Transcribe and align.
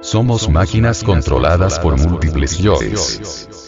Somos 0.00 0.48
máquinas 0.48 1.02
controladas 1.02 1.78
por 1.80 1.98
múltiples 1.98 2.56
yoes. 2.56 3.67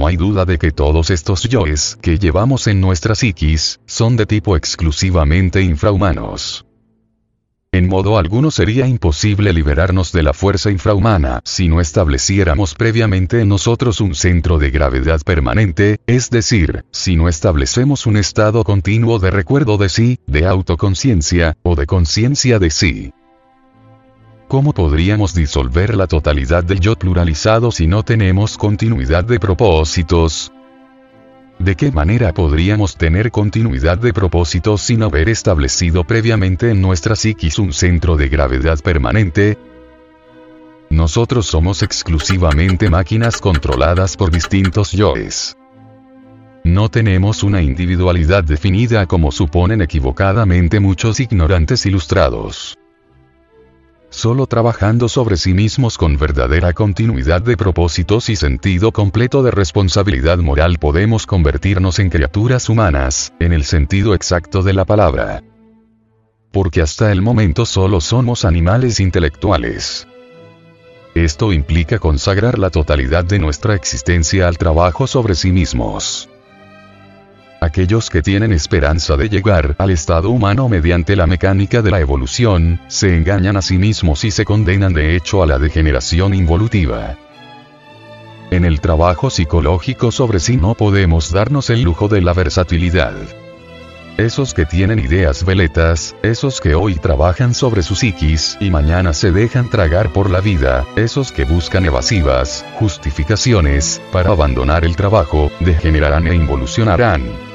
No 0.00 0.06
hay 0.06 0.16
duda 0.16 0.46
de 0.46 0.56
que 0.56 0.70
todos 0.70 1.10
estos 1.10 1.42
yoes 1.42 1.98
que 2.00 2.18
llevamos 2.18 2.66
en 2.68 2.80
nuestra 2.80 3.14
psiquis 3.14 3.80
son 3.84 4.16
de 4.16 4.24
tipo 4.24 4.56
exclusivamente 4.56 5.60
infrahumanos. 5.60 6.64
En 7.70 7.86
modo 7.86 8.16
alguno 8.16 8.50
sería 8.50 8.86
imposible 8.86 9.52
liberarnos 9.52 10.10
de 10.12 10.22
la 10.22 10.32
fuerza 10.32 10.70
infrahumana 10.70 11.42
si 11.44 11.68
no 11.68 11.82
estableciéramos 11.82 12.74
previamente 12.74 13.42
en 13.42 13.50
nosotros 13.50 14.00
un 14.00 14.14
centro 14.14 14.58
de 14.58 14.70
gravedad 14.70 15.20
permanente, 15.20 15.98
es 16.06 16.30
decir, 16.30 16.86
si 16.92 17.16
no 17.16 17.28
establecemos 17.28 18.06
un 18.06 18.16
estado 18.16 18.64
continuo 18.64 19.18
de 19.18 19.30
recuerdo 19.30 19.76
de 19.76 19.90
sí, 19.90 20.18
de 20.26 20.46
autoconciencia, 20.46 21.58
o 21.62 21.76
de 21.76 21.84
conciencia 21.84 22.58
de 22.58 22.70
sí. 22.70 23.12
¿Cómo 24.50 24.72
podríamos 24.72 25.32
disolver 25.32 25.94
la 25.94 26.08
totalidad 26.08 26.64
del 26.64 26.80
yo 26.80 26.96
pluralizado 26.96 27.70
si 27.70 27.86
no 27.86 28.02
tenemos 28.02 28.58
continuidad 28.58 29.22
de 29.22 29.38
propósitos? 29.38 30.50
¿De 31.60 31.76
qué 31.76 31.92
manera 31.92 32.34
podríamos 32.34 32.96
tener 32.96 33.30
continuidad 33.30 33.98
de 33.98 34.12
propósitos 34.12 34.80
sin 34.82 35.04
haber 35.04 35.28
establecido 35.28 36.02
previamente 36.02 36.68
en 36.68 36.82
nuestra 36.82 37.14
psiquis 37.14 37.60
un 37.60 37.72
centro 37.72 38.16
de 38.16 38.28
gravedad 38.28 38.80
permanente? 38.80 39.56
Nosotros 40.90 41.46
somos 41.46 41.84
exclusivamente 41.84 42.90
máquinas 42.90 43.40
controladas 43.40 44.16
por 44.16 44.32
distintos 44.32 44.90
yoes. 44.90 45.56
No 46.64 46.88
tenemos 46.88 47.44
una 47.44 47.62
individualidad 47.62 48.42
definida 48.42 49.06
como 49.06 49.30
suponen 49.30 49.80
equivocadamente 49.80 50.80
muchos 50.80 51.20
ignorantes 51.20 51.86
ilustrados. 51.86 52.79
Solo 54.10 54.48
trabajando 54.48 55.08
sobre 55.08 55.36
sí 55.36 55.54
mismos 55.54 55.96
con 55.96 56.18
verdadera 56.18 56.72
continuidad 56.72 57.42
de 57.42 57.56
propósitos 57.56 58.28
y 58.28 58.34
sentido 58.34 58.90
completo 58.90 59.44
de 59.44 59.52
responsabilidad 59.52 60.38
moral 60.38 60.78
podemos 60.80 61.26
convertirnos 61.26 62.00
en 62.00 62.10
criaturas 62.10 62.68
humanas, 62.68 63.32
en 63.38 63.52
el 63.52 63.64
sentido 63.64 64.14
exacto 64.14 64.64
de 64.64 64.72
la 64.72 64.84
palabra. 64.84 65.44
Porque 66.50 66.82
hasta 66.82 67.12
el 67.12 67.22
momento 67.22 67.64
solo 67.64 68.00
somos 68.00 68.44
animales 68.44 68.98
intelectuales. 68.98 70.08
Esto 71.14 71.52
implica 71.52 72.00
consagrar 72.00 72.58
la 72.58 72.70
totalidad 72.70 73.24
de 73.24 73.38
nuestra 73.38 73.76
existencia 73.76 74.48
al 74.48 74.58
trabajo 74.58 75.06
sobre 75.06 75.36
sí 75.36 75.52
mismos. 75.52 76.28
Aquellos 77.70 78.10
que 78.10 78.20
tienen 78.20 78.50
esperanza 78.50 79.16
de 79.16 79.28
llegar 79.28 79.76
al 79.78 79.90
estado 79.90 80.30
humano 80.30 80.68
mediante 80.68 81.14
la 81.14 81.28
mecánica 81.28 81.82
de 81.82 81.92
la 81.92 82.00
evolución, 82.00 82.80
se 82.88 83.16
engañan 83.16 83.56
a 83.56 83.62
sí 83.62 83.78
mismos 83.78 84.24
y 84.24 84.32
se 84.32 84.44
condenan 84.44 84.92
de 84.92 85.14
hecho 85.14 85.40
a 85.40 85.46
la 85.46 85.56
degeneración 85.56 86.34
involutiva. 86.34 87.16
En 88.50 88.64
el 88.64 88.80
trabajo 88.80 89.30
psicológico 89.30 90.10
sobre 90.10 90.40
sí 90.40 90.56
no 90.56 90.74
podemos 90.74 91.30
darnos 91.30 91.70
el 91.70 91.82
lujo 91.82 92.08
de 92.08 92.22
la 92.22 92.32
versatilidad. 92.32 93.14
Esos 94.16 94.52
que 94.52 94.66
tienen 94.66 94.98
ideas 94.98 95.44
veletas, 95.44 96.16
esos 96.24 96.60
que 96.60 96.74
hoy 96.74 96.96
trabajan 96.96 97.54
sobre 97.54 97.84
su 97.84 97.94
psiquis 97.94 98.58
y 98.58 98.70
mañana 98.70 99.12
se 99.12 99.30
dejan 99.30 99.70
tragar 99.70 100.12
por 100.12 100.28
la 100.28 100.40
vida, 100.40 100.84
esos 100.96 101.30
que 101.30 101.44
buscan 101.44 101.84
evasivas, 101.84 102.66
justificaciones, 102.80 104.02
para 104.10 104.30
abandonar 104.30 104.84
el 104.84 104.96
trabajo, 104.96 105.52
degenerarán 105.60 106.26
e 106.26 106.34
involucionarán. 106.34 107.49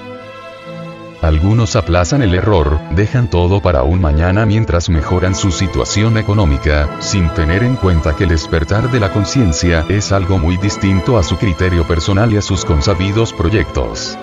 Algunos 1.21 1.75
aplazan 1.75 2.21
el 2.21 2.35
error, 2.35 2.79
dejan 2.91 3.29
todo 3.29 3.61
para 3.61 3.83
un 3.83 3.99
mañana 3.99 4.45
mientras 4.45 4.89
mejoran 4.89 5.33
su 5.33 5.51
situación 5.51 6.17
económica, 6.17 6.89
sin 6.99 7.29
tener 7.29 7.63
en 7.63 7.75
cuenta 7.75 8.15
que 8.15 8.25
el 8.25 8.29
despertar 8.29 8.91
de 8.91 8.99
la 8.99 9.11
conciencia 9.11 9.85
es 9.89 10.11
algo 10.11 10.37
muy 10.37 10.57
distinto 10.57 11.17
a 11.17 11.23
su 11.23 11.37
criterio 11.37 11.85
personal 11.87 12.31
y 12.33 12.37
a 12.37 12.41
sus 12.41 12.63
consabidos 12.63 13.33
proyectos. 13.33 14.17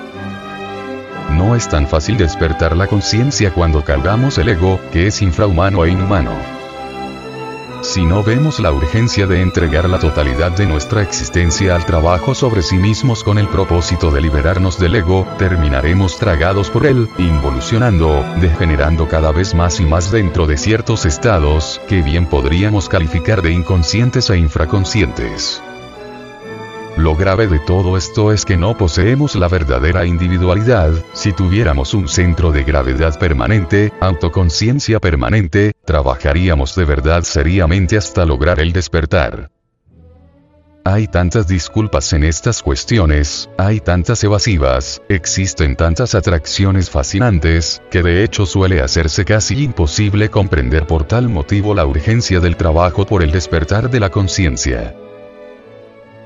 No 1.32 1.56
es 1.56 1.68
tan 1.68 1.88
fácil 1.88 2.18
despertar 2.18 2.76
la 2.76 2.86
conciencia 2.86 3.52
cuando 3.52 3.84
cargamos 3.84 4.38
el 4.38 4.50
ego, 4.50 4.78
que 4.92 5.06
es 5.06 5.22
infrahumano 5.22 5.84
e 5.84 5.90
inhumano. 5.90 6.61
Si 7.82 8.04
no 8.04 8.22
vemos 8.22 8.60
la 8.60 8.72
urgencia 8.72 9.26
de 9.26 9.40
entregar 9.40 9.88
la 9.88 9.98
totalidad 9.98 10.52
de 10.52 10.66
nuestra 10.66 11.02
existencia 11.02 11.74
al 11.74 11.84
trabajo 11.84 12.32
sobre 12.32 12.62
sí 12.62 12.76
mismos 12.76 13.24
con 13.24 13.38
el 13.38 13.48
propósito 13.48 14.12
de 14.12 14.20
liberarnos 14.20 14.78
del 14.78 14.94
ego, 14.94 15.26
terminaremos 15.36 16.16
tragados 16.16 16.70
por 16.70 16.86
él, 16.86 17.08
involucionando, 17.18 18.24
degenerando 18.40 19.08
cada 19.08 19.32
vez 19.32 19.52
más 19.54 19.80
y 19.80 19.84
más 19.84 20.12
dentro 20.12 20.46
de 20.46 20.58
ciertos 20.58 21.06
estados, 21.06 21.80
que 21.88 22.02
bien 22.02 22.26
podríamos 22.26 22.88
calificar 22.88 23.42
de 23.42 23.50
inconscientes 23.50 24.30
e 24.30 24.38
infraconscientes. 24.38 25.60
Lo 26.96 27.16
grave 27.16 27.46
de 27.46 27.58
todo 27.58 27.96
esto 27.96 28.32
es 28.32 28.44
que 28.44 28.58
no 28.58 28.76
poseemos 28.76 29.34
la 29.34 29.48
verdadera 29.48 30.04
individualidad, 30.04 30.92
si 31.14 31.32
tuviéramos 31.32 31.94
un 31.94 32.06
centro 32.06 32.52
de 32.52 32.64
gravedad 32.64 33.18
permanente, 33.18 33.92
autoconciencia 34.00 35.00
permanente, 35.00 35.72
trabajaríamos 35.86 36.76
de 36.76 36.84
verdad 36.84 37.22
seriamente 37.22 37.96
hasta 37.96 38.26
lograr 38.26 38.60
el 38.60 38.72
despertar. 38.72 39.50
Hay 40.84 41.06
tantas 41.06 41.46
disculpas 41.46 42.12
en 42.12 42.24
estas 42.24 42.62
cuestiones, 42.62 43.48
hay 43.56 43.80
tantas 43.80 44.22
evasivas, 44.24 45.00
existen 45.08 45.76
tantas 45.76 46.14
atracciones 46.14 46.90
fascinantes, 46.90 47.80
que 47.90 48.02
de 48.02 48.24
hecho 48.24 48.46
suele 48.46 48.82
hacerse 48.82 49.24
casi 49.24 49.62
imposible 49.62 50.28
comprender 50.28 50.86
por 50.86 51.04
tal 51.04 51.28
motivo 51.28 51.74
la 51.74 51.86
urgencia 51.86 52.40
del 52.40 52.56
trabajo 52.56 53.06
por 53.06 53.22
el 53.22 53.30
despertar 53.30 53.90
de 53.90 54.00
la 54.00 54.10
conciencia. 54.10 54.94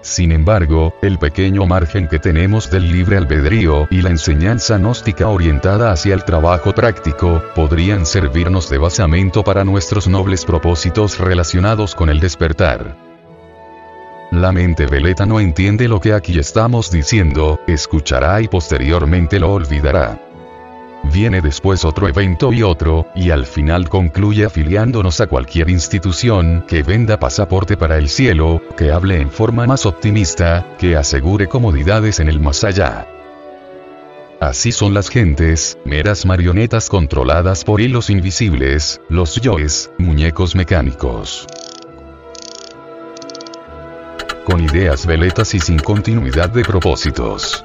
Sin 0.07 0.31
embargo, 0.31 0.95
el 1.03 1.19
pequeño 1.19 1.67
margen 1.67 2.07
que 2.07 2.21
tenemos 2.21 2.71
del 2.71 2.93
libre 2.93 3.17
albedrío 3.17 3.89
y 3.91 4.03
la 4.03 4.11
enseñanza 4.11 4.79
gnóstica 4.79 5.27
orientada 5.27 5.91
hacia 5.91 6.15
el 6.15 6.25
trabajo 6.25 6.73
práctico, 6.73 7.43
podrían 7.57 8.07
servirnos 8.07 8.71
de 8.71 8.79
basamento 8.79 9.43
para 9.43 9.65
nuestros 9.65 10.07
nobles 10.07 10.45
propósitos 10.45 11.19
relacionados 11.19 11.97
con 11.97 12.09
el 12.09 12.21
despertar. 12.21 12.97
La 14.31 14.53
mente 14.53 14.87
veleta 14.87 15.27
no 15.27 15.41
entiende 15.41 15.89
lo 15.89 16.01
que 16.01 16.13
aquí 16.13 16.39
estamos 16.39 16.93
diciendo, 16.93 17.59
escuchará 17.67 18.41
y 18.41 18.47
posteriormente 18.47 19.41
lo 19.41 19.55
olvidará. 19.55 20.26
Viene 21.13 21.41
después 21.41 21.85
otro 21.85 22.09
evento 22.09 22.53
y 22.53 22.63
otro, 22.63 23.07
y 23.15 23.31
al 23.31 23.47
final 23.47 23.89
concluye 23.89 24.45
afiliándonos 24.45 25.21
a 25.21 25.27
cualquier 25.27 25.71
institución 25.71 26.65
que 26.67 26.83
venda 26.83 27.19
pasaporte 27.19 27.77
para 27.77 27.97
el 27.99 28.09
cielo, 28.09 28.63
que 28.77 28.93
hable 28.93 29.21
en 29.21 29.31
forma 29.31 29.67
más 29.67 29.87
optimista, 29.87 30.67
que 30.79 30.97
asegure 30.97 31.49
comodidades 31.49 32.21
en 32.21 32.29
el 32.29 32.41
más 32.41 32.65
allá. 32.65 33.07
Así 34.41 34.71
son 34.73 34.93
las 34.93 35.09
gentes, 35.09 35.79
meras 35.85 36.27
marionetas 36.27 36.91
controladas 36.91 37.65
por 37.65 37.81
hilos 37.81 38.11
invisibles, 38.11 39.01
los 39.09 39.41
yoes, 39.41 39.91
muñecos 39.99 40.55
mecánicos. 40.55 41.47
Con 44.45 44.61
ideas 44.61 45.07
veletas 45.07 45.55
y 45.55 45.61
sin 45.61 45.79
continuidad 45.79 46.51
de 46.51 46.63
propósitos. 46.63 47.65